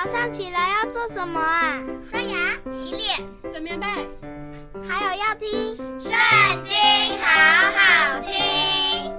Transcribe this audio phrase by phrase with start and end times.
[0.00, 1.82] 早上起来要做什么啊？
[2.08, 3.86] 刷牙、洗脸、整棉被，
[4.88, 6.12] 还有要听《圣
[6.62, 6.72] 经》，
[7.20, 7.26] 好
[7.72, 9.12] 好听。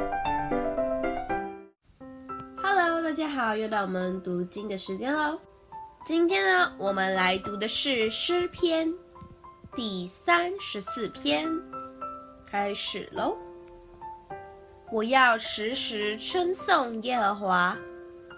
[2.63, 5.38] Hello，大家好，又到我们读经的时间喽。
[6.05, 8.89] 今天呢，我们来读的是诗篇
[9.75, 11.46] 第三十四篇，
[12.50, 13.38] 开始喽。
[14.93, 17.77] 我要时时称颂耶和华。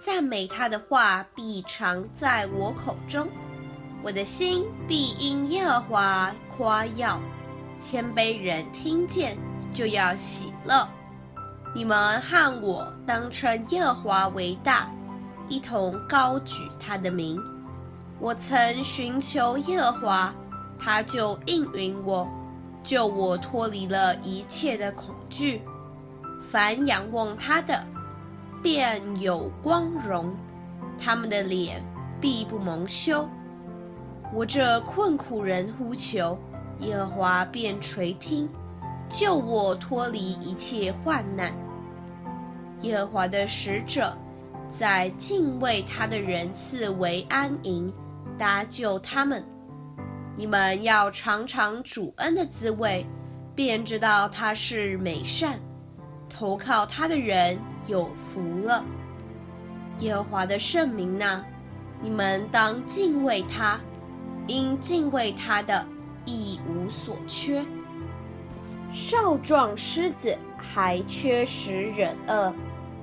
[0.04, 3.28] 赞美他的话必常在我口中，
[4.02, 7.22] 我的心必因耶和华夸耀。
[7.78, 9.38] 谦卑人听见
[9.72, 10.88] 就要喜乐。
[11.76, 14.90] 你们和我当称耶和华为大，
[15.48, 17.40] 一同高举他的名。
[18.20, 20.34] 我曾寻求耶和华，
[20.80, 22.28] 他就应允我，
[22.82, 25.62] 救我脱离了一切的恐惧。
[26.42, 27.86] 凡仰望他的，
[28.62, 30.36] 便有光荣，
[31.00, 31.84] 他们的脸
[32.20, 33.28] 必不蒙羞。
[34.34, 36.38] 我这困苦人呼求，
[36.80, 38.48] 耶和华便垂听，
[39.10, 41.52] 救我脱离一切患难。
[42.82, 44.16] 耶和华的使者
[44.70, 47.92] 在敬畏他的人四围安营，
[48.38, 49.44] 搭救他们。
[50.36, 53.06] 你们要尝尝主恩的滋味，
[53.54, 55.60] 便知道他是美善。
[56.34, 58.84] 投靠他的人有福了。
[60.00, 61.44] 耶和华的圣名呐，
[62.02, 63.80] 你们当敬畏他，
[64.48, 65.86] 因敬畏他的
[66.26, 67.64] 一无所缺。
[68.94, 72.54] 少壮狮子还缺食忍饿，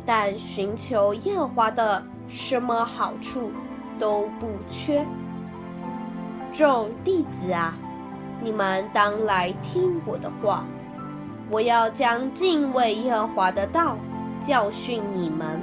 [0.05, 3.53] 但寻求耶和华的，什么好处
[3.99, 5.06] 都不缺。
[6.53, 7.75] 众弟子啊，
[8.43, 10.65] 你们当来听我的话。
[11.50, 13.96] 我要将敬畏耶和华的道
[14.46, 15.60] 教训你们。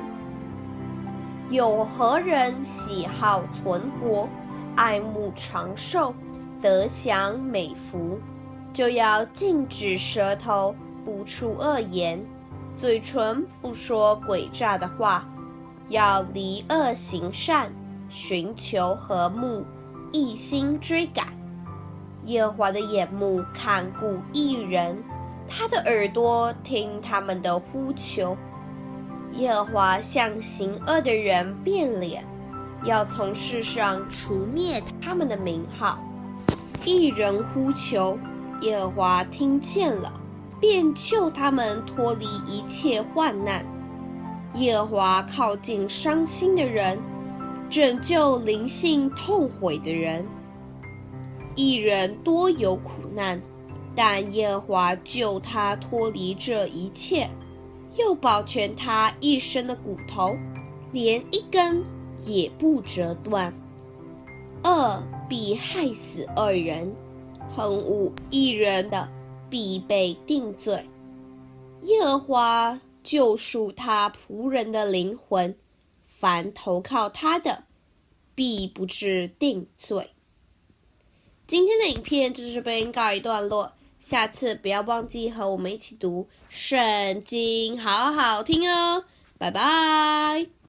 [1.51, 4.27] 有何人喜好存活，
[4.75, 6.11] 爱慕长寿，
[6.59, 8.19] 得享美福，
[8.73, 10.73] 就要禁止舌头，
[11.05, 12.19] 不出恶言，
[12.79, 15.23] 嘴唇不说诡诈的话，
[15.89, 17.71] 要离恶行善，
[18.09, 19.63] 寻求和睦，
[20.11, 21.27] 一心追赶。
[22.25, 24.97] 耶和华的眼目看顾一人。
[25.47, 28.35] 他的耳朵听他们的呼求，
[29.33, 32.25] 耶和华向行恶的人变脸，
[32.83, 35.99] 要从世上除灭他们的名号。
[36.83, 38.17] 一人呼求，
[38.61, 40.11] 耶和华听见了，
[40.59, 43.65] 便救他们脱离一切患难。
[44.55, 46.97] 耶和华靠近伤心的人，
[47.69, 50.25] 拯救灵性痛悔的人。
[51.55, 53.41] 一人多有苦难。
[53.95, 57.29] 但耶和华救他脱离这一切，
[57.97, 60.35] 又保全他一身的骨头，
[60.91, 61.81] 连一根
[62.25, 63.53] 也不折断。
[64.63, 66.93] 恶必害死恶人，
[67.49, 69.07] 恨恶一人的
[69.49, 70.83] 必被定罪。
[71.83, 75.55] 耶和华救赎他仆人的灵魂，
[76.19, 77.63] 凡投靠他的，
[78.33, 80.09] 必不致定罪。
[81.47, 83.71] 今天的影片就是被告一段落。
[84.05, 89.03] 下次不要忘记和我们一起读圣经，好好听哦！
[89.39, 90.55] 拜拜。